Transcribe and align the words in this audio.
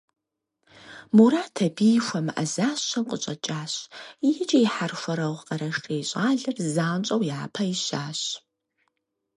Мурат 1.15 1.55
абыи 1.65 2.03
хуэмыӏэзащэу 2.05 3.07
къыщӏэкӏащ 3.09 3.73
икӏи 4.31 4.59
и 4.65 4.71
хьэрхуэрэгъу 4.73 5.45
къэрэшей 5.47 6.01
щӏалэр 6.09 6.57
занщӏэу 6.75 7.27
япэ 7.41 7.63
ищащ. 7.73 8.21